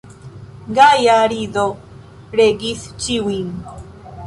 [0.77, 1.67] Gaja rido
[2.41, 3.55] regis ĉiujn.